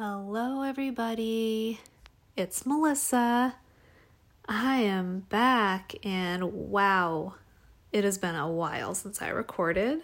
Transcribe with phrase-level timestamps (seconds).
[0.00, 1.80] Hello, everybody.
[2.36, 3.56] It's Melissa.
[4.48, 7.34] I am back, and wow,
[7.90, 10.02] it has been a while since I recorded.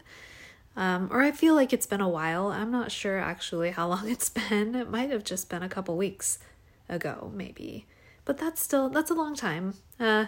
[0.75, 2.49] Um, or I feel like it's been a while.
[2.49, 4.75] I'm not sure actually how long it's been.
[4.75, 6.41] It might have just been a couple weeks
[6.89, 7.87] ago, maybe.
[8.25, 9.75] But that's still that's a long time.
[10.01, 10.27] Uh,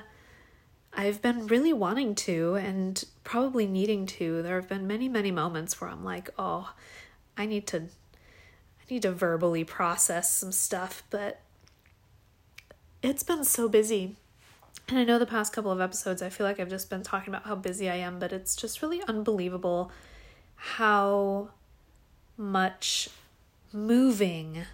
[0.92, 4.42] I've been really wanting to and probably needing to.
[4.42, 6.72] There have been many, many moments where I'm like, oh,
[7.36, 7.88] I need to
[8.88, 11.40] I need to verbally process some stuff, but
[13.02, 14.16] it's been so busy.
[14.88, 17.34] And I know the past couple of episodes, I feel like I've just been talking
[17.34, 19.90] about how busy I am, but it's just really unbelievable
[20.54, 21.50] how
[22.36, 23.08] much
[23.72, 24.64] moving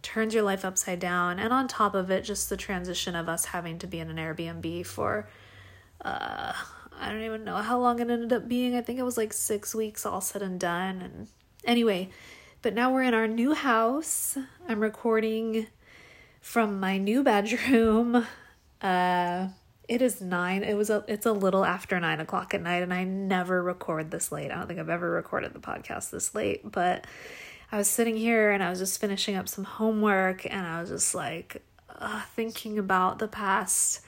[0.00, 1.38] turns your life upside down.
[1.38, 4.16] And on top of it, just the transition of us having to be in an
[4.16, 5.28] Airbnb for,
[6.02, 6.54] uh,
[6.98, 8.74] I don't even know how long it ended up being.
[8.74, 11.02] I think it was like six weeks all said and done.
[11.02, 11.28] And
[11.64, 12.08] anyway,
[12.62, 14.36] but now we're in our new house.
[14.68, 15.68] I'm recording
[16.40, 18.26] from my new bedroom.
[18.80, 19.48] Uh,
[19.88, 20.62] it is nine.
[20.62, 21.04] It was a.
[21.08, 24.50] It's a little after nine o'clock at night, and I never record this late.
[24.50, 26.70] I don't think I've ever recorded the podcast this late.
[26.70, 27.06] But
[27.72, 30.90] I was sitting here and I was just finishing up some homework, and I was
[30.90, 31.62] just like
[31.98, 34.00] uh, thinking about the past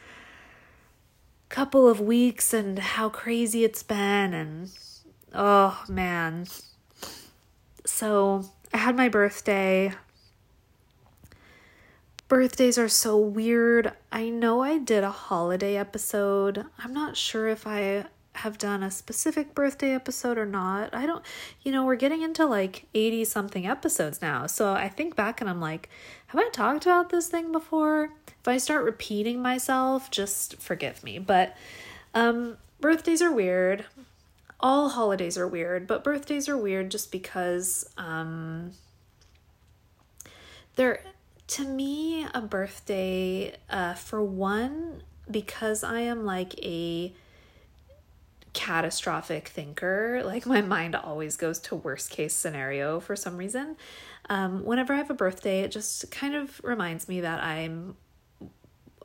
[1.49, 4.71] couple of weeks and how crazy it's been, and
[5.35, 6.47] oh man,
[7.85, 9.93] so I had my birthday.
[12.29, 13.93] Birthdays are so weird.
[14.13, 16.65] I know I did a holiday episode.
[16.79, 20.95] I'm not sure if I have done a specific birthday episode or not.
[20.95, 21.25] I don't,
[21.63, 24.47] you know, we're getting into like 80 something episodes now.
[24.47, 25.89] So I think back and I'm like,
[26.29, 28.11] have I talked about this thing before?
[28.29, 31.19] If I start repeating myself, just forgive me.
[31.19, 31.57] But
[32.15, 33.85] um birthdays are weird
[34.61, 38.73] all holidays are weird, but birthdays are weird just because um,
[40.77, 41.03] they're
[41.49, 47.13] to me a birthday uh, for one because I am like a
[48.53, 53.77] catastrophic thinker like my mind always goes to worst case scenario for some reason
[54.29, 57.95] um, whenever i have a birthday it just kind of reminds me that i'm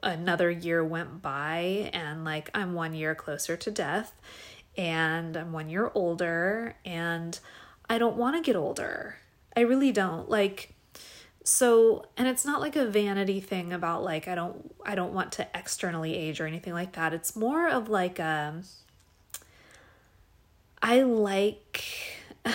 [0.02, 4.14] another year went by and like i'm one year closer to death
[4.78, 7.38] and I'm one year older and
[7.90, 9.18] I don't want to get older.
[9.56, 10.30] I really don't.
[10.30, 10.74] Like
[11.44, 15.32] so and it's not like a vanity thing about like I don't I don't want
[15.34, 17.14] to externally age or anything like that.
[17.14, 18.64] It's more of like um
[20.82, 21.84] I like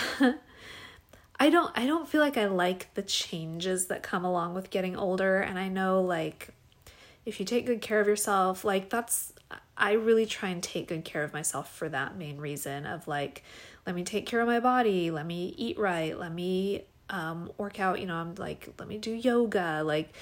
[1.39, 4.95] I don't I don't feel like I like the changes that come along with getting
[4.95, 6.49] older and I know like
[7.25, 9.33] if you take good care of yourself, like that's
[9.81, 13.43] I really try and take good care of myself for that main reason of like,
[13.87, 17.79] let me take care of my body, let me eat right, let me um, work
[17.79, 19.81] out, you know, I'm like, let me do yoga.
[19.83, 20.13] Like,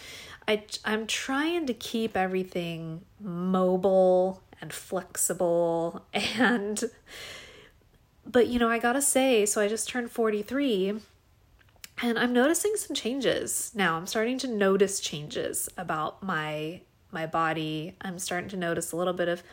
[0.47, 6.81] I, I'm trying to keep everything mobile and flexible and,
[8.25, 11.01] but you know, I gotta say, so I just turned 43
[12.01, 13.97] and I'm noticing some changes now.
[13.97, 16.79] I'm starting to notice changes about my
[17.11, 17.95] my body.
[18.01, 19.43] I'm starting to notice a little bit of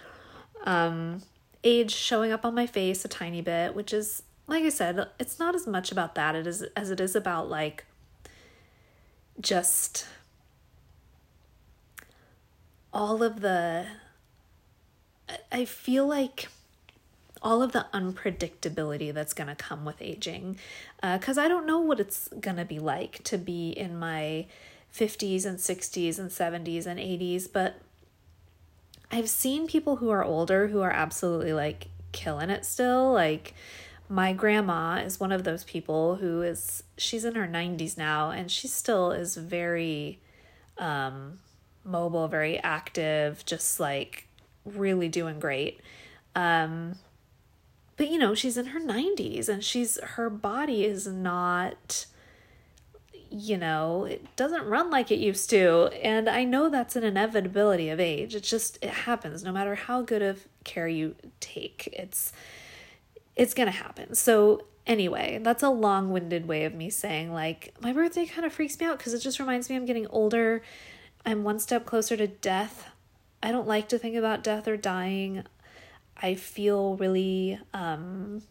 [0.65, 1.23] um,
[1.65, 5.39] age showing up on my face a tiny bit, which is, like I said, it's
[5.39, 7.85] not as much about that it is, as it is about like
[9.41, 10.07] just
[12.93, 13.87] all of the.
[15.51, 16.49] I feel like
[17.43, 20.59] all of the unpredictability that's going to come with aging
[21.01, 24.47] because uh, i don't know what it's going to be like to be in my
[24.97, 27.77] 50s and 60s and 70s and 80s, but
[29.11, 33.13] I've seen people who are older who are absolutely like killing it still.
[33.13, 33.55] Like
[34.09, 38.51] my grandma is one of those people who is she's in her 90s now and
[38.51, 40.21] she still is very
[40.79, 41.39] um
[41.85, 44.29] mobile, very active, just like
[44.65, 45.81] really doing great.
[46.35, 46.97] Um
[47.97, 52.07] but you know, she's in her 90s and she's her body is not
[53.39, 55.91] you know, it doesn't run like it used to.
[56.03, 58.35] And I know that's an inevitability of age.
[58.35, 61.89] It just it happens no matter how good of care you take.
[61.93, 62.33] It's
[63.35, 64.15] it's going to happen.
[64.15, 68.79] So anyway, that's a long-winded way of me saying like my birthday kind of freaks
[68.81, 70.63] me out cuz it just reminds me I'm getting older.
[71.25, 72.89] I'm one step closer to death.
[73.43, 75.45] I don't like to think about death or dying.
[76.17, 78.43] I feel really um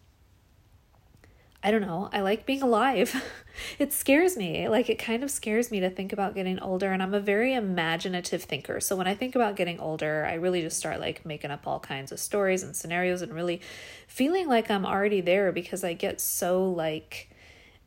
[1.65, 3.23] I don't know, I like being alive.
[3.79, 4.69] it scares me.
[4.69, 6.91] Like, it kind of scares me to think about getting older.
[6.91, 8.79] And I'm a very imaginative thinker.
[8.79, 11.79] So, when I think about getting older, I really just start like making up all
[11.79, 13.61] kinds of stories and scenarios and really
[14.07, 17.31] feeling like I'm already there because I get so like,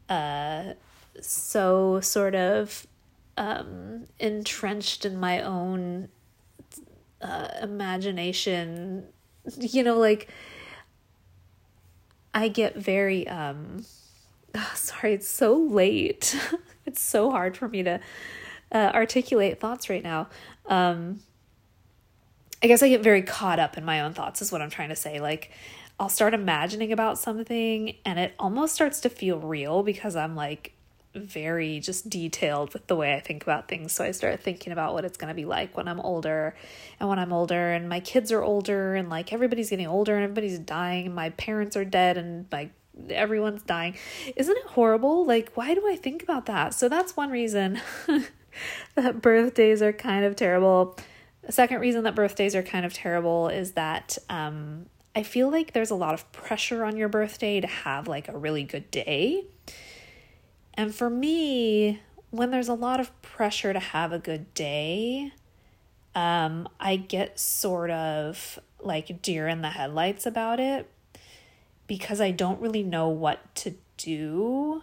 [0.09, 0.73] uh,
[1.21, 2.85] so sort of
[3.37, 6.09] um, entrenched in my own
[7.23, 9.05] uh, imagination.
[9.57, 10.29] You know, like
[12.39, 13.85] I get very um
[14.55, 16.37] oh, sorry, it's so late.
[16.87, 18.01] it's so hard for me to
[18.71, 20.29] uh, articulate thoughts right now.
[20.67, 21.21] Um
[22.63, 24.89] I guess I get very caught up in my own thoughts is what I'm trying
[24.89, 25.21] to say.
[25.21, 25.51] Like
[25.99, 30.75] I'll start imagining about something and it almost starts to feel real because I'm like
[31.19, 33.93] very just detailed with the way I think about things.
[33.93, 36.55] So I start thinking about what it's going to be like when I'm older
[36.99, 40.25] and when I'm older and my kids are older and like everybody's getting older and
[40.25, 42.73] everybody's dying and my parents are dead and like
[43.11, 43.97] everyone's dying.
[44.37, 45.25] Isn't it horrible?
[45.25, 46.75] Like why do I think about that?
[46.75, 47.81] So that's one reason
[48.95, 50.97] that birthdays are kind of terrible.
[51.43, 54.87] The second reason that birthdays are kind of terrible is that um
[55.19, 58.39] I feel like there's a lot of pressure on your birthday to have like a
[58.39, 59.47] really good day.
[60.79, 65.33] And for me, when there's a lot of pressure to have a good day,
[66.15, 70.89] um, I get sort of like deer in the headlights about it
[71.89, 74.83] because I don't really know what to do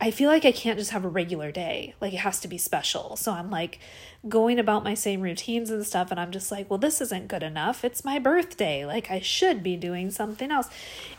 [0.00, 1.94] I feel like I can't just have a regular day.
[2.00, 3.16] Like it has to be special.
[3.16, 3.80] So I'm like
[4.28, 6.12] going about my same routines and stuff.
[6.12, 7.84] And I'm just like, well, this isn't good enough.
[7.84, 8.86] It's my birthday.
[8.86, 10.68] Like I should be doing something else.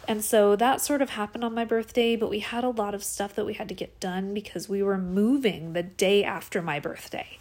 [0.08, 2.16] And so that sort of happened on my birthday.
[2.16, 4.82] But we had a lot of stuff that we had to get done because we
[4.82, 7.38] were moving the day after my birthday.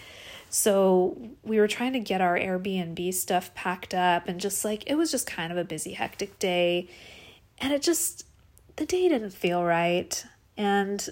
[0.50, 4.96] So we were trying to get our Airbnb stuff packed up and just like it
[4.96, 6.88] was just kind of a busy, hectic day.
[7.58, 8.26] And it just,
[8.76, 10.24] the day didn't feel right.
[10.56, 11.08] And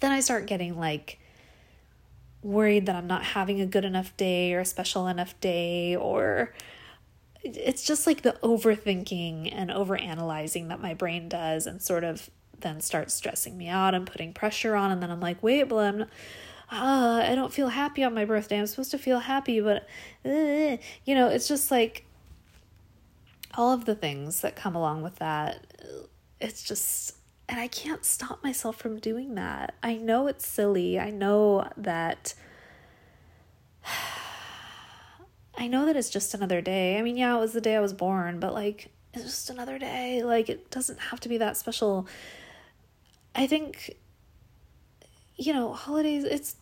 [0.00, 1.18] then I start getting like
[2.42, 6.54] worried that I'm not having a good enough day or a special enough day or
[7.42, 12.28] it's just like the overthinking and overanalyzing that my brain does and sort of
[12.60, 15.76] then starts stressing me out and putting pressure on and then I'm like, wait, but
[15.76, 16.08] I'm not,
[16.70, 18.58] uh, I don't feel happy on my birthday.
[18.58, 19.88] I'm supposed to feel happy, but
[20.24, 22.04] uh, you know, it's just like
[23.54, 25.66] all of the things that come along with that.
[26.40, 27.16] It's just
[27.50, 29.74] and I can't stop myself from doing that.
[29.82, 31.00] I know it's silly.
[31.00, 32.34] I know that.
[35.58, 36.96] I know that it's just another day.
[36.96, 39.80] I mean, yeah, it was the day I was born, but like, it's just another
[39.80, 40.22] day.
[40.22, 42.06] Like, it doesn't have to be that special.
[43.34, 43.96] I think,
[45.36, 46.54] you know, holidays, it's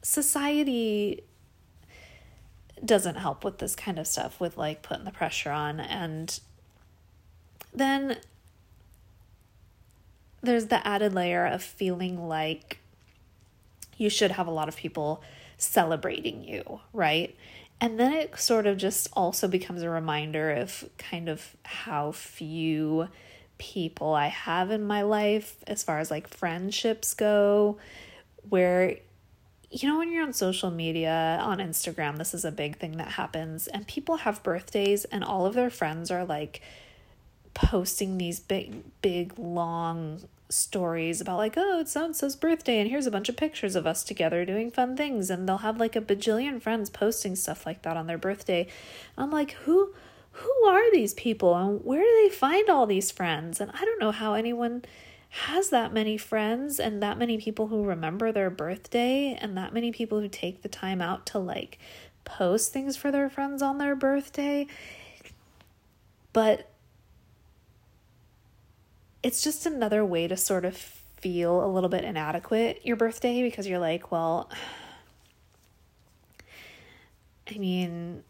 [0.00, 1.24] society
[2.82, 5.78] doesn't help with this kind of stuff, with like putting the pressure on.
[5.78, 6.40] And
[7.74, 8.16] then
[10.46, 12.78] there's the added layer of feeling like
[13.96, 15.22] you should have a lot of people
[15.58, 17.36] celebrating you, right?
[17.80, 23.08] And then it sort of just also becomes a reminder of kind of how few
[23.58, 27.78] people I have in my life as far as like friendships go,
[28.48, 28.96] where,
[29.70, 33.08] you know, when you're on social media, on Instagram, this is a big thing that
[33.08, 36.62] happens, and people have birthdays and all of their friends are like,
[37.56, 43.06] posting these big, big, long stories about like, oh, it's so so's birthday, and here's
[43.06, 46.00] a bunch of pictures of us together doing fun things, and they'll have like a
[46.00, 48.66] bajillion friends posting stuff like that on their birthday.
[49.16, 49.92] I'm like, who
[50.36, 53.60] who are these people and where do they find all these friends?
[53.60, 54.84] And I don't know how anyone
[55.30, 59.92] has that many friends and that many people who remember their birthday and that many
[59.92, 61.78] people who take the time out to like
[62.24, 64.66] post things for their friends on their birthday.
[66.34, 66.70] But
[69.22, 70.76] it's just another way to sort of
[71.16, 74.50] feel a little bit inadequate your birthday because you're like, well,
[77.48, 78.24] I mean,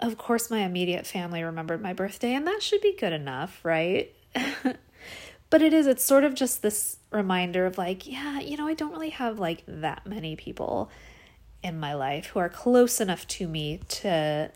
[0.00, 4.12] of course, my immediate family remembered my birthday, and that should be good enough, right?
[5.50, 8.74] but it is, it's sort of just this reminder of like, yeah, you know, I
[8.74, 10.90] don't really have like that many people
[11.62, 14.50] in my life who are close enough to me to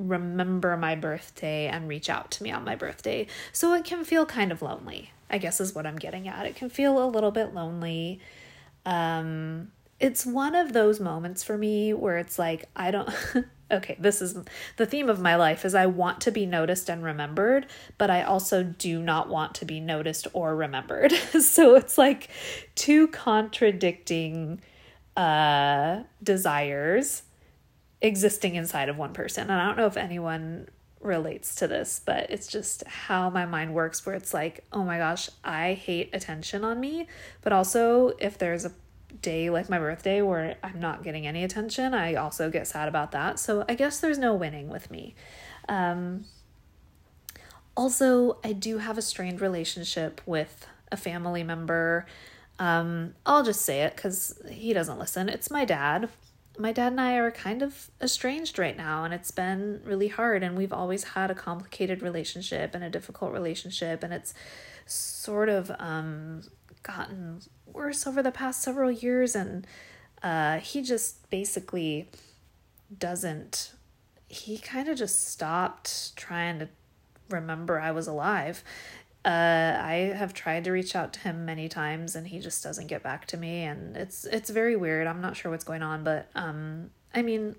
[0.00, 3.26] remember my birthday and reach out to me on my birthday.
[3.52, 6.46] So it can feel kind of lonely, I guess is what I'm getting at.
[6.46, 8.20] It can feel a little bit lonely.
[8.86, 13.10] Um it's one of those moments for me where it's like I don't
[13.70, 14.36] okay, this is
[14.78, 17.66] the theme of my life is I want to be noticed and remembered,
[17.98, 21.12] but I also do not want to be noticed or remembered.
[21.40, 22.28] so it's like
[22.74, 24.60] two contradicting
[25.16, 27.22] uh desires
[28.02, 29.44] existing inside of one person.
[29.44, 30.68] And I don't know if anyone
[31.00, 34.98] relates to this, but it's just how my mind works where it's like, oh my
[34.98, 37.06] gosh, I hate attention on me.
[37.42, 38.72] But also, if there's a
[39.22, 43.12] day like my birthday where I'm not getting any attention, I also get sad about
[43.12, 43.38] that.
[43.38, 45.14] So I guess there's no winning with me.
[45.68, 46.24] Um,
[47.76, 52.04] also, I do have a strained relationship with a family member.
[52.58, 55.28] Um, I'll just say it because he doesn't listen.
[55.28, 56.10] It's my dad.
[56.60, 60.42] My dad and I are kind of estranged right now, and it's been really hard.
[60.42, 64.34] And we've always had a complicated relationship and a difficult relationship, and it's
[64.84, 66.42] sort of um,
[66.82, 69.34] gotten worse over the past several years.
[69.34, 69.66] And
[70.22, 72.10] uh, he just basically
[72.98, 73.72] doesn't,
[74.28, 76.68] he kind of just stopped trying to
[77.30, 78.62] remember I was alive.
[79.24, 82.86] Uh, I have tried to reach out to him many times and he just doesn't
[82.86, 85.06] get back to me and it's it's very weird.
[85.06, 87.56] I'm not sure what's going on, but um I mean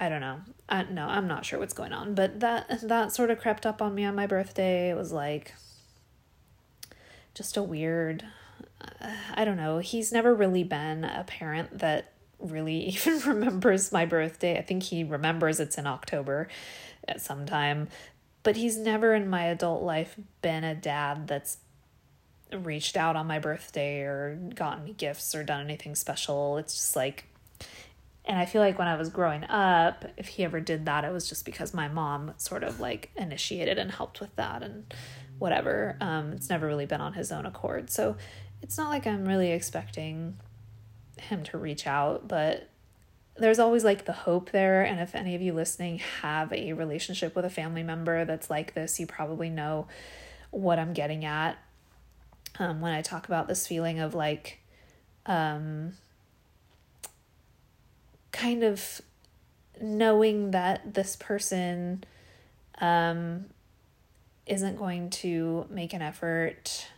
[0.00, 0.40] I don't know.
[0.68, 3.82] I, no, I'm not sure what's going on, but that that sort of crept up
[3.82, 4.88] on me on my birthday.
[4.88, 5.54] It was like
[7.34, 8.24] just a weird
[9.34, 9.78] I don't know.
[9.78, 14.58] He's never really been a parent that really even remembers my birthday.
[14.58, 16.48] I think he remembers it's in October
[17.08, 17.88] at some time,
[18.46, 21.58] but he's never in my adult life been a dad that's
[22.52, 26.56] reached out on my birthday or gotten me gifts or done anything special.
[26.56, 27.24] It's just like
[28.24, 31.12] and I feel like when I was growing up, if he ever did that, it
[31.12, 34.94] was just because my mom sort of like initiated and helped with that and
[35.40, 35.96] whatever.
[36.00, 37.90] Um, it's never really been on his own accord.
[37.90, 38.16] So
[38.62, 40.36] it's not like I'm really expecting
[41.18, 42.70] him to reach out, but
[43.38, 44.82] there's always like the hope there.
[44.82, 48.74] And if any of you listening have a relationship with a family member that's like
[48.74, 49.86] this, you probably know
[50.50, 51.58] what I'm getting at
[52.58, 54.60] um, when I talk about this feeling of like,
[55.26, 55.92] um,
[58.32, 59.00] kind of
[59.80, 62.04] knowing that this person
[62.78, 63.46] um,
[64.46, 66.88] isn't going to make an effort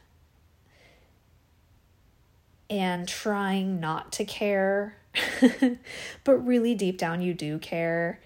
[2.71, 4.98] and trying not to care
[6.25, 8.21] but really deep down you do care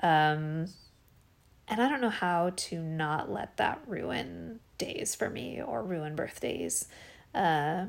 [0.00, 0.66] um
[1.66, 6.14] and i don't know how to not let that ruin days for me or ruin
[6.14, 6.86] birthdays
[7.34, 7.84] uh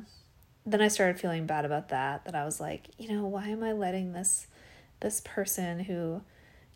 [0.66, 3.64] then i started feeling bad about that that i was like you know why am
[3.64, 4.48] i letting this
[5.00, 6.22] this person who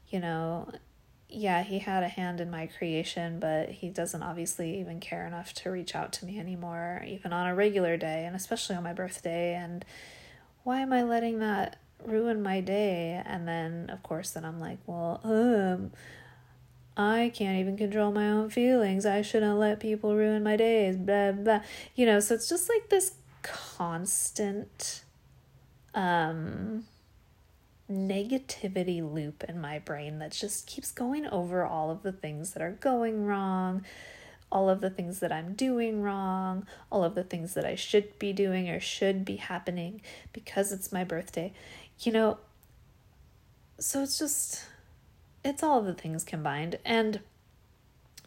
[0.09, 0.67] you know
[1.33, 5.51] yeah, he had a hand in my creation, but he doesn't obviously even care enough
[5.55, 8.93] to reach out to me anymore, even on a regular day, and especially on my
[8.93, 9.55] birthday.
[9.55, 9.83] And
[10.63, 13.21] why am I letting that ruin my day?
[13.25, 15.91] And then, of course, then I'm like, well, um,
[16.95, 19.05] I can't even control my own feelings.
[19.05, 21.61] I shouldn't let people ruin my days, blah, blah.
[21.95, 25.03] You know, so it's just like this constant,
[25.93, 26.85] um,
[27.91, 32.63] negativity loop in my brain that just keeps going over all of the things that
[32.63, 33.83] are going wrong,
[34.53, 38.17] all of the things that I'm doing wrong, all of the things that I should
[38.19, 41.51] be doing or should be happening because it's my birthday.
[41.99, 42.37] You know,
[43.79, 44.63] so it's just,
[45.43, 46.77] it's all the things combined.
[46.85, 47.21] And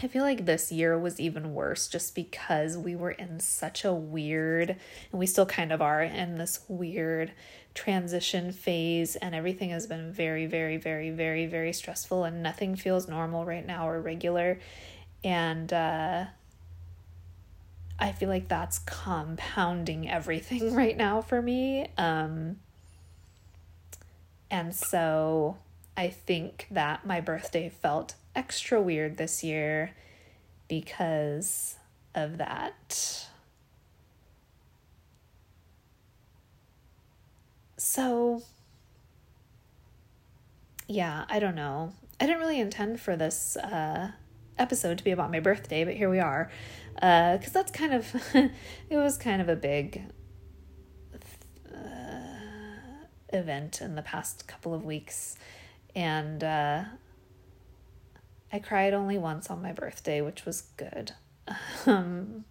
[0.03, 3.95] I feel like this year was even worse just because we were in such a
[3.95, 7.33] weird, and we still kind of are in this weird
[7.73, 13.09] transition phase, and everything has been very, very, very, very, very stressful, and nothing feels
[13.09, 14.59] normal right now or regular.
[15.27, 16.27] And uh,
[17.99, 21.89] I feel like that's compounding everything right now for me.
[21.99, 22.59] Um,
[24.49, 25.57] and so
[25.97, 29.97] I think that my birthday felt extra weird this year
[30.69, 31.75] because
[32.15, 33.27] of that.
[37.77, 38.45] So,
[40.87, 41.95] yeah, I don't know.
[42.21, 44.13] I didn't really intend for this uh,
[44.59, 46.51] episode to be about my birthday, but here we are.
[46.95, 50.03] Because uh, that's kind of, it was kind of a big
[51.75, 51.79] uh,
[53.33, 55.37] event in the past couple of weeks.
[55.95, 56.85] And uh,
[58.53, 61.13] I cried only once on my birthday, which was good.
[61.87, 62.45] Um,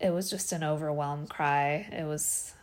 [0.00, 1.86] it was just an overwhelmed cry.
[1.92, 2.54] It was,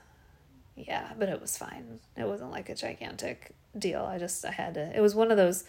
[0.76, 2.00] yeah, but it was fine.
[2.18, 4.04] It wasn't like a gigantic deal.
[4.04, 5.64] I just, I had to, it was one of those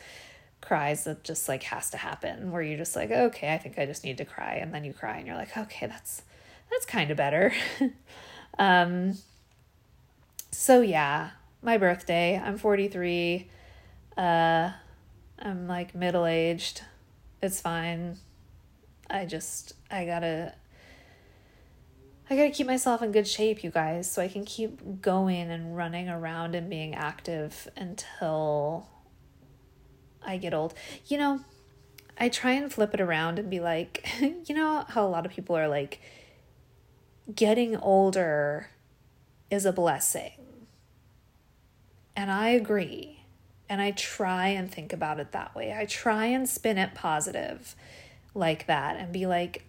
[0.60, 3.86] cries that just like has to happen where you're just like, okay, I think I
[3.86, 4.58] just need to cry.
[4.60, 6.22] And then you cry and you're like, okay, that's,
[6.70, 7.52] that's kind of better.
[8.58, 9.16] um,
[10.50, 11.30] so yeah,
[11.62, 13.48] my birthday, I'm 43.
[14.16, 14.70] Uh,
[15.38, 16.82] I'm like middle aged.
[17.42, 18.18] It's fine.
[19.08, 20.54] I just, I gotta,
[22.28, 25.76] I gotta keep myself in good shape, you guys, so I can keep going and
[25.76, 28.88] running around and being active until
[30.24, 30.74] I get old.
[31.06, 31.40] You know,
[32.18, 35.32] I try and flip it around and be like, you know how a lot of
[35.32, 36.00] people are like,
[37.34, 38.70] getting older
[39.50, 40.32] is a blessing.
[42.16, 43.20] And I agree.
[43.68, 45.72] And I try and think about it that way.
[45.72, 47.74] I try and spin it positive
[48.34, 49.64] like that and be like,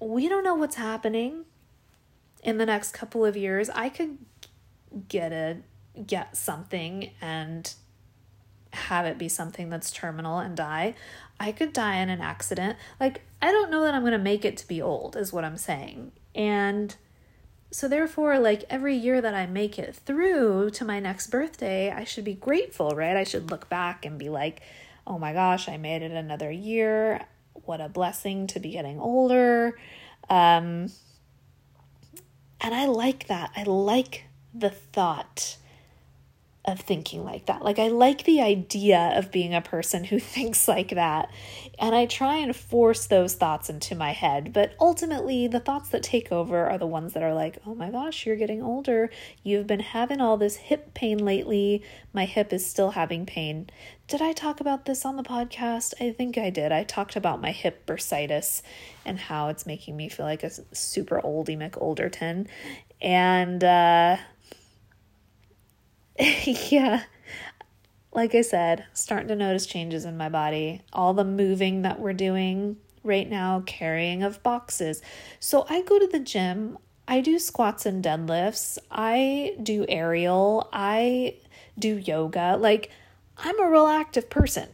[0.00, 1.44] we don't know what's happening
[2.42, 3.68] in the next couple of years.
[3.70, 4.18] I could
[5.08, 5.58] get a
[6.06, 7.74] get something and
[8.72, 10.94] have it be something that's terminal and die.
[11.40, 12.76] I could die in an accident.
[12.98, 15.44] Like, I don't know that I'm going to make it to be old, is what
[15.44, 16.12] I'm saying.
[16.34, 16.94] And
[17.70, 22.04] so, therefore, like every year that I make it through to my next birthday, I
[22.04, 23.16] should be grateful, right?
[23.16, 24.62] I should look back and be like,
[25.06, 27.26] oh my gosh, I made it another year.
[27.64, 29.78] What a blessing to be getting older.
[30.28, 30.90] Um,
[32.60, 33.50] and I like that.
[33.56, 35.56] I like the thought
[36.68, 37.62] of thinking like that.
[37.62, 41.30] Like, I like the idea of being a person who thinks like that.
[41.78, 44.52] And I try and force those thoughts into my head.
[44.52, 47.90] But ultimately, the thoughts that take over are the ones that are like, oh my
[47.90, 49.10] gosh, you're getting older.
[49.42, 51.82] You've been having all this hip pain lately.
[52.12, 53.70] My hip is still having pain.
[54.06, 55.94] Did I talk about this on the podcast?
[56.00, 56.70] I think I did.
[56.70, 58.60] I talked about my hip bursitis
[59.06, 62.46] and how it's making me feel like a super oldie McOlderton.
[63.00, 64.18] And, uh,
[66.70, 67.04] yeah,
[68.12, 70.82] like I said, starting to notice changes in my body.
[70.92, 75.00] All the moving that we're doing right now, carrying of boxes.
[75.38, 81.36] So I go to the gym, I do squats and deadlifts, I do aerial, I
[81.78, 82.56] do yoga.
[82.58, 82.90] Like,
[83.36, 84.68] I'm a real active person.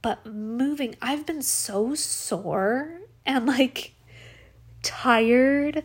[0.00, 3.92] But moving, I've been so sore and like
[4.82, 5.84] tired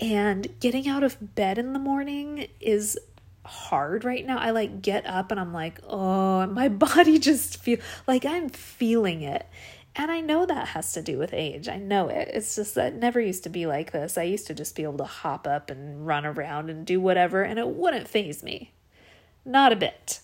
[0.00, 2.98] and getting out of bed in the morning is
[3.44, 4.38] hard right now.
[4.38, 9.22] I like get up and I'm like, oh, my body just feel like I'm feeling
[9.22, 9.46] it.
[9.94, 11.68] And I know that has to do with age.
[11.68, 12.30] I know it.
[12.32, 14.16] It's just that it never used to be like this.
[14.16, 17.42] I used to just be able to hop up and run around and do whatever,
[17.42, 18.72] and it wouldn't phase me.
[19.44, 20.20] Not a bit.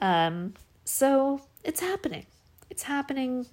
[0.00, 2.26] Um, so it's happening.
[2.68, 3.46] It's happening.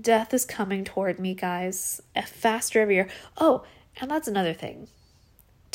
[0.00, 2.00] Death is coming toward me, guys.
[2.24, 3.08] Faster every year.
[3.36, 3.64] Oh,
[4.00, 4.88] and that's another thing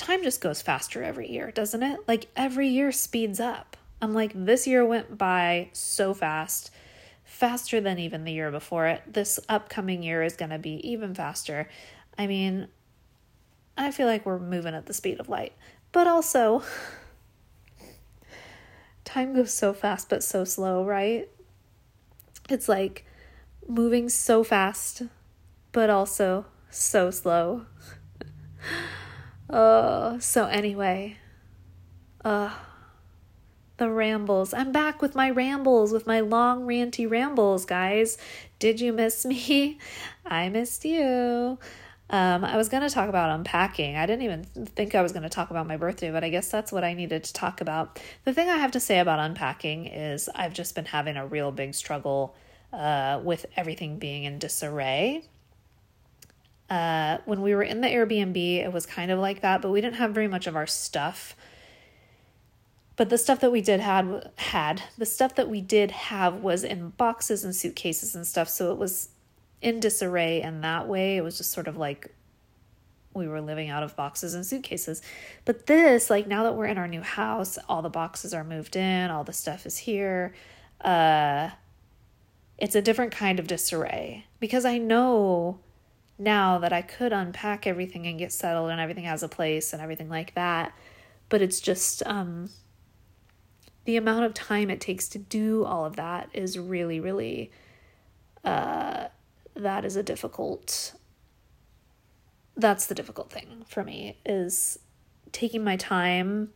[0.04, 2.00] time just goes faster every year, doesn't it?
[2.08, 3.78] Like every year speeds up.
[4.02, 6.72] I'm like, this year went by so fast,
[7.24, 9.02] faster than even the year before it.
[9.08, 11.70] This upcoming year is going to be even faster.
[12.18, 12.68] I mean,
[13.78, 15.54] I feel like we're moving at the speed of light,
[15.94, 16.64] but also,
[19.06, 21.30] time goes so fast but so slow, right?
[22.50, 23.06] It's like
[23.68, 25.04] moving so fast,
[25.72, 27.66] but also so slow.
[29.56, 31.18] Oh, so anyway,
[32.26, 32.52] uh,
[33.78, 34.52] the rambles.
[34.52, 38.18] I'm back with my rambles, with my long ranty rambles, guys.
[38.58, 39.78] Did you miss me?
[40.26, 41.60] I missed you.
[42.10, 43.96] Um, I was going to talk about unpacking.
[43.96, 46.50] I didn't even think I was going to talk about my birthday, but I guess
[46.50, 48.00] that's what I needed to talk about.
[48.24, 51.52] The thing I have to say about unpacking is I've just been having a real
[51.52, 52.36] big struggle
[52.72, 55.26] uh, with everything being in disarray.
[56.74, 59.80] Uh, when we were in the Airbnb, it was kind of like that, but we
[59.80, 61.36] didn't have very much of our stuff.
[62.96, 66.64] But the stuff that we did had had the stuff that we did have was
[66.64, 69.10] in boxes and suitcases and stuff, so it was
[69.62, 71.16] in disarray in that way.
[71.16, 72.12] It was just sort of like
[73.14, 75.04] we were living out of boxes and suitcases.
[75.46, 78.76] But this, like now that we're in our new house, all the boxes are moved
[78.76, 80.34] in, all the stuff is here.
[80.82, 81.52] Uh
[82.58, 85.60] it's a different kind of disarray because I know
[86.18, 89.82] now that I could unpack everything and get settled and everything has a place and
[89.82, 90.74] everything like that.
[91.30, 92.50] But it's just um,
[93.86, 97.52] the amount of time it takes to do all of that is really, really,
[98.44, 99.08] uh,
[99.56, 100.94] that is a difficult,
[102.56, 104.80] that's the difficult thing for me is
[105.32, 106.52] taking my time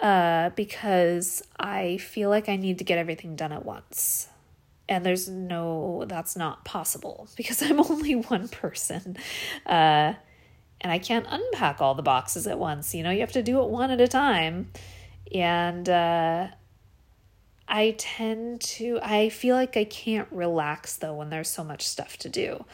[0.00, 4.28] uh, because I feel like I need to get everything done at once
[4.92, 9.16] and there's no that's not possible because i'm only one person.
[9.66, 10.14] Uh,
[10.80, 12.94] and i can't unpack all the boxes at once.
[12.94, 14.70] You know you have to do it one at a time.
[15.34, 16.48] And uh,
[17.68, 22.16] i tend to i feel like i can't relax though when there's so much stuff
[22.18, 22.64] to do.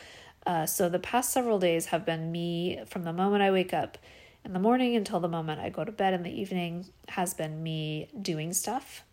[0.46, 3.98] Uh, so the past several days have been me from the moment i wake up
[4.44, 7.62] in the morning until the moment i go to bed in the evening has been
[7.62, 9.04] me doing stuff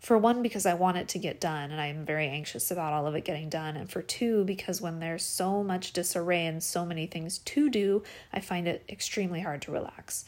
[0.00, 3.06] for one, because I want it to get done and I'm very anxious about all
[3.06, 3.76] of it getting done.
[3.76, 8.02] And for two, because when there's so much disarray and so many things to do,
[8.32, 10.24] I find it extremely hard to relax.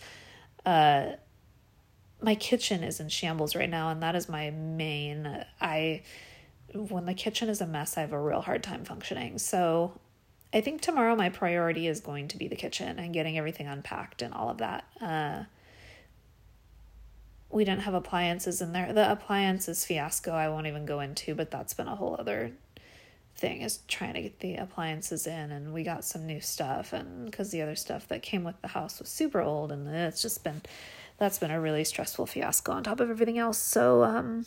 [0.66, 1.12] Uh,
[2.20, 5.44] my kitchen is in shambles right now, and that is my main.
[5.60, 6.02] I,
[6.72, 9.38] when the kitchen is a mess, I have a real hard time functioning.
[9.38, 9.98] So
[10.52, 14.22] I think tomorrow my priority is going to be the kitchen and getting everything unpacked
[14.22, 14.84] and all of that.
[15.00, 15.44] Uh,
[17.52, 18.92] we didn't have appliances in there.
[18.92, 22.52] The appliances fiasco I won't even go into, but that's been a whole other
[23.36, 27.24] thing is trying to get the appliances in and we got some new stuff and
[27.26, 30.44] because the other stuff that came with the house was super old and it's just
[30.44, 30.60] been
[31.18, 33.58] that's been a really stressful fiasco on top of everything else.
[33.58, 34.44] So um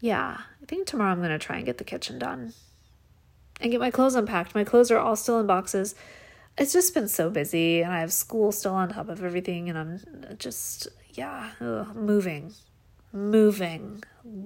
[0.00, 2.52] yeah i think tomorrow i'm going to try and get the kitchen done
[3.60, 4.54] and get my clothes unpacked.
[4.54, 5.94] My clothes are all still in boxes
[6.58, 9.78] it's just been so busy and i have school still on top of everything and
[9.78, 10.00] i'm
[10.38, 12.52] just yeah ugh, moving
[13.12, 14.02] moving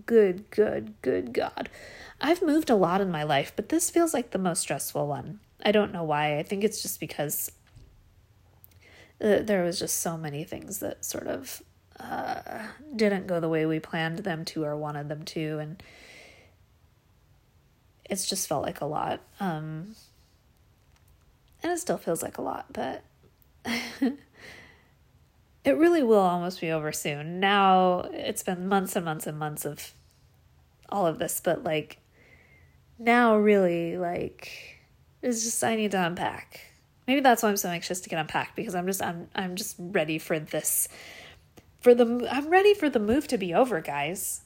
[0.06, 1.68] good good good god
[2.20, 5.40] I've moved a lot in my life, but this feels like the most stressful one.
[5.62, 6.38] I don't know why.
[6.38, 7.52] I think it's just because
[9.22, 11.62] uh, there was just so many things that sort of
[11.98, 12.40] uh,
[12.94, 15.82] didn't go the way we planned them to or wanted them to, and
[18.08, 19.20] it's just felt like a lot.
[19.40, 19.94] Um,
[21.64, 23.02] and it still feels like a lot, but
[25.64, 27.40] it really will almost be over soon.
[27.40, 29.92] Now it's been months and months and months of
[30.90, 31.98] all of this, but like
[32.98, 34.78] now really like
[35.22, 36.60] it's just I need to unpack.
[37.08, 39.76] Maybe that's why I'm so anxious to get unpacked because I'm just I'm I'm just
[39.78, 40.86] ready for this
[41.80, 44.42] for the I'm ready for the move to be over, guys.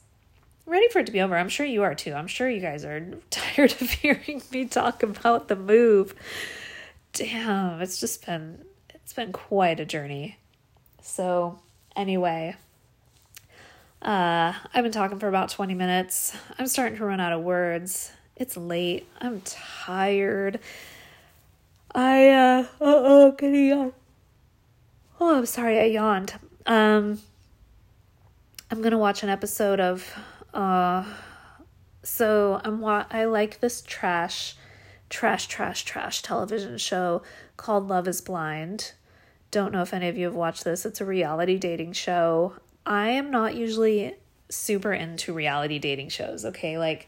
[0.65, 1.35] Ready for it to be over.
[1.35, 2.13] I'm sure you are too.
[2.13, 6.15] I'm sure you guys are tired of hearing me talk about the move.
[7.13, 10.37] Damn, it's just been it's been quite a journey.
[11.01, 11.59] So,
[11.95, 12.55] anyway,
[14.01, 16.35] uh, I've been talking for about 20 minutes.
[16.57, 18.11] I'm starting to run out of words.
[18.35, 19.07] It's late.
[19.19, 20.59] I'm tired.
[21.93, 23.93] I uh oh oh can yawn.
[25.19, 26.33] Oh, I'm sorry, I yawned.
[26.65, 27.19] Um
[28.71, 30.07] I'm gonna watch an episode of
[30.53, 31.03] uh
[32.03, 34.55] so I'm wa- I like this trash
[35.09, 37.21] trash trash trash television show
[37.57, 38.93] called Love is Blind.
[39.51, 40.85] Don't know if any of you have watched this.
[40.85, 42.53] It's a reality dating show.
[42.85, 44.15] I am not usually
[44.49, 46.77] super into reality dating shows, okay?
[46.77, 47.07] Like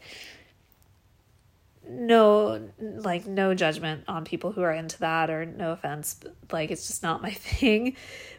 [1.88, 6.20] no like no judgment on people who are into that or no offense
[6.52, 7.96] like it's just not my thing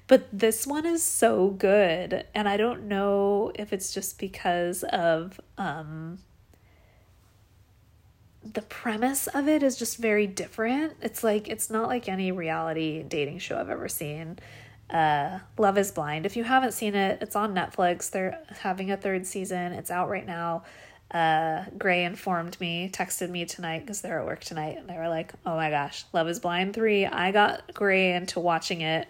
[0.08, 5.41] but this one is so good and i don't know if it's just because of
[5.58, 6.17] um
[8.51, 10.93] the premise of it is just very different.
[11.01, 14.39] It's like it's not like any reality dating show i've ever seen.
[14.89, 16.25] Uh love is blind.
[16.25, 18.10] If you haven't seen it it's on netflix.
[18.10, 19.73] They're having a third season.
[19.73, 20.63] It's out right now.
[21.12, 25.10] Uh, Gray informed me, texted me tonight because they're at work tonight, and they were
[25.10, 27.06] like, "Oh my gosh, Love Is Blind three.
[27.06, 29.08] I got Gray into watching it.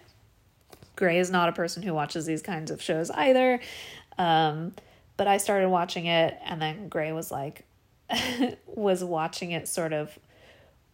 [0.96, 3.58] Gray is not a person who watches these kinds of shows either,
[4.18, 4.74] um,
[5.16, 7.64] but I started watching it, and then Gray was like,
[8.66, 10.18] was watching it sort of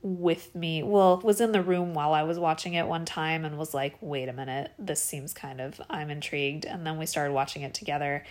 [0.02, 0.82] with me.
[0.82, 3.96] Well, was in the room while I was watching it one time and was like,
[4.00, 7.74] "Wait a minute, this seems kind of I'm intrigued." And then we started watching it
[7.74, 8.24] together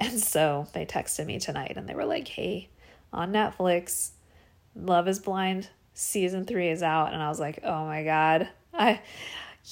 [0.00, 2.70] and so they texted me tonight and they were like, hey,
[3.12, 4.10] on Netflix,
[4.74, 7.12] Love is Blind season three is out.
[7.12, 8.48] And I was like, oh my God.
[8.72, 9.02] I,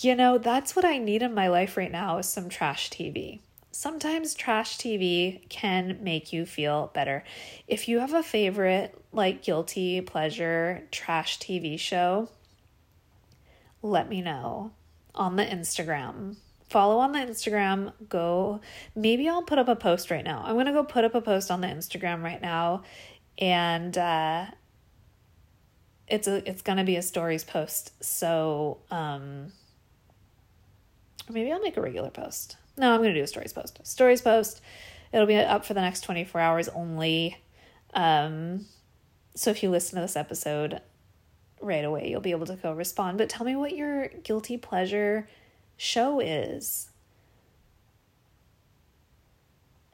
[0.00, 3.40] you know, that's what I need in my life right now is some trash TV.
[3.78, 7.22] Sometimes trash TV can make you feel better.
[7.68, 12.28] If you have a favorite, like guilty pleasure trash TV show,
[13.80, 14.72] let me know
[15.14, 16.38] on the Instagram
[16.68, 17.92] follow on the Instagram.
[18.08, 18.60] Go,
[18.96, 20.42] maybe I'll put up a post right now.
[20.44, 22.82] I'm going to go put up a post on the Instagram right now.
[23.38, 24.46] And, uh,
[26.08, 29.52] it's a it's gonna be a stories post so um
[31.28, 34.60] maybe i'll make a regular post no i'm gonna do a stories post stories post
[35.12, 37.36] it'll be up for the next 24 hours only
[37.94, 38.66] um
[39.34, 40.80] so if you listen to this episode
[41.60, 45.28] right away you'll be able to go respond but tell me what your guilty pleasure
[45.78, 46.90] show is.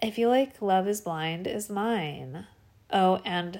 [0.02, 2.46] I feel like Love is Blind is mine.
[2.90, 3.58] Oh, and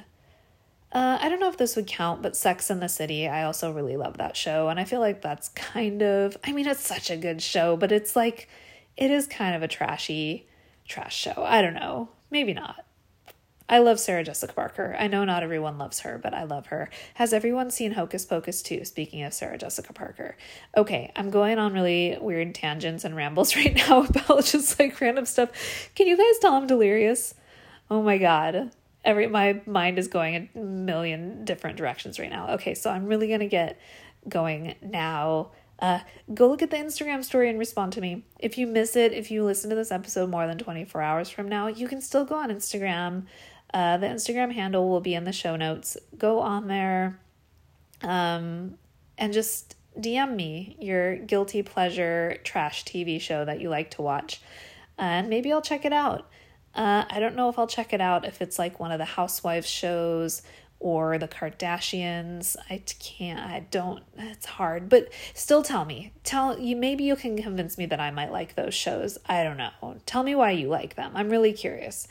[0.92, 3.70] uh, I don't know if this would count, but Sex in the City, I also
[3.70, 4.68] really love that show.
[4.68, 7.92] And I feel like that's kind of, I mean, it's such a good show, but
[7.92, 8.48] it's like,
[8.96, 10.46] it is kind of a trashy
[10.86, 11.44] trash show.
[11.44, 12.08] I don't know.
[12.30, 12.84] Maybe not.
[13.66, 14.94] I love Sarah Jessica Parker.
[14.98, 16.90] I know not everyone loves her, but I love her.
[17.14, 18.84] Has everyone seen Hocus Pocus 2?
[18.84, 20.36] Speaking of Sarah Jessica Parker.
[20.76, 25.24] Okay, I'm going on really weird tangents and rambles right now about just like random
[25.24, 25.90] stuff.
[25.94, 27.34] Can you guys tell I'm delirious?
[27.90, 28.70] Oh my god.
[29.02, 32.54] Every my mind is going a million different directions right now.
[32.54, 33.78] Okay, so I'm really going to get
[34.28, 35.52] going now.
[35.80, 36.00] Uh,
[36.32, 38.24] go look at the Instagram story and respond to me.
[38.38, 41.48] If you miss it, if you listen to this episode more than 24 hours from
[41.48, 43.24] now, you can still go on Instagram
[43.74, 45.96] uh, the Instagram handle will be in the show notes.
[46.16, 47.18] Go on there
[48.02, 48.78] um,
[49.18, 54.40] and just DM me your guilty pleasure trash TV show that you like to watch.
[54.96, 56.30] And maybe I'll check it out.
[56.72, 59.04] Uh, I don't know if I'll check it out if it's like one of the
[59.04, 60.42] housewives shows
[60.84, 62.56] or the Kardashians.
[62.68, 66.12] I can't, I don't, it's hard, but still tell me.
[66.24, 69.16] Tell you, maybe you can convince me that I might like those shows.
[69.24, 69.96] I don't know.
[70.04, 71.12] Tell me why you like them.
[71.14, 72.06] I'm really curious.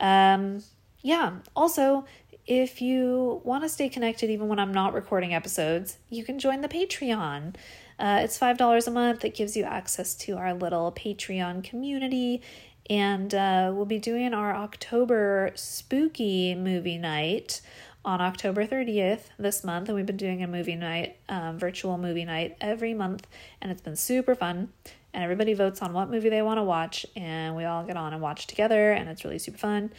[0.00, 0.62] Um,
[1.02, 1.40] yeah.
[1.54, 2.06] Also,
[2.46, 6.62] if you want to stay connected even when I'm not recording episodes, you can join
[6.62, 7.54] the Patreon.
[7.98, 9.26] Uh, it's $5 a month.
[9.26, 12.40] It gives you access to our little Patreon community.
[12.88, 17.60] And uh, we'll be doing our October spooky movie night
[18.06, 19.88] on October 30th this month.
[19.88, 23.26] And we've been doing a movie night, um, virtual movie night every month.
[23.60, 24.68] And it's been super fun.
[25.12, 27.04] And everybody votes on what movie they want to watch.
[27.16, 28.92] And we all get on and watch together.
[28.92, 29.92] And it's really super fun.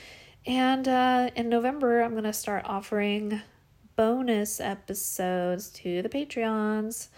[0.45, 3.41] And uh, in November, I'm going to start offering
[3.97, 7.09] bonus episodes to the Patreons.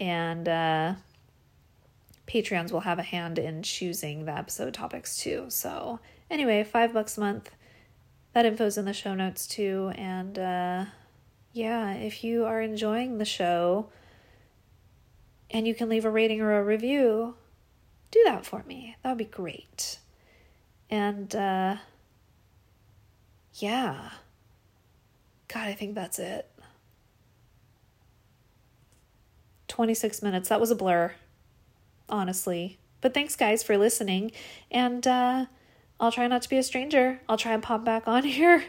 [0.00, 0.94] And uh,
[2.26, 5.46] Patreons will have a hand in choosing the episode topics too.
[5.48, 6.00] So,
[6.30, 7.50] anyway, five bucks a month.
[8.36, 9.92] That info's in the show notes too.
[9.94, 10.84] And uh,
[11.54, 13.88] yeah, if you are enjoying the show
[15.50, 17.36] and you can leave a rating or a review,
[18.10, 18.94] do that for me.
[19.02, 20.00] That would be great.
[20.90, 21.76] And, uh,
[23.54, 24.10] yeah.
[25.48, 26.46] God, I think that's it.
[29.68, 30.50] 26 minutes.
[30.50, 31.14] That was a blur,
[32.06, 32.76] honestly.
[33.00, 34.32] But thanks, guys, for listening.
[34.70, 35.46] And uh,
[35.98, 37.20] I'll try not to be a stranger.
[37.28, 38.64] I'll try and pop back on here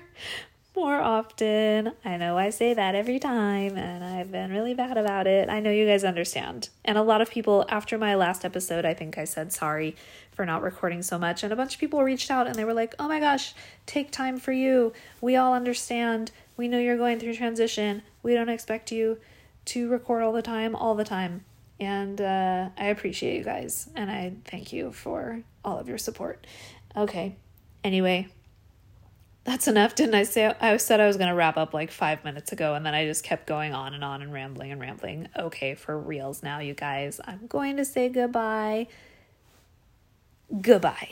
[0.78, 1.92] more often.
[2.06, 5.50] I know I say that every time, and I've been really bad about it.
[5.50, 6.70] I know you guys understand.
[6.86, 9.96] And a lot of people, after my last episode, I think I said sorry
[10.32, 11.44] for not recording so much.
[11.44, 13.56] And a bunch of people reached out and they were like, oh my gosh,
[13.88, 14.94] take time for you.
[15.20, 16.32] We all understand.
[16.58, 18.04] We know you're going through transition.
[18.22, 19.18] We don't expect you
[19.66, 21.44] to record all the time, all the time.
[21.80, 26.46] And uh, I appreciate you guys and I thank you for all of your support.
[26.98, 27.36] Okay.
[27.84, 28.28] Anyway,
[29.44, 29.96] that's enough.
[29.96, 32.74] Didn't I say I said I was going to wrap up like 5 minutes ago
[32.74, 35.30] and then I just kept going on and on and rambling and rambling.
[35.38, 37.22] Okay, for reals now you guys.
[37.24, 38.88] I'm going to say goodbye.
[40.62, 41.10] Goodbye.